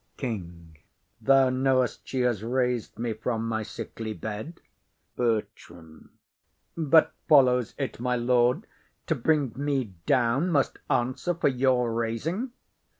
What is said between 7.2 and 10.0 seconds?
follows it, my lord, to bring me